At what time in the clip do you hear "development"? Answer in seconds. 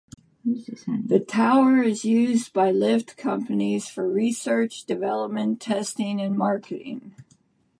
4.85-5.61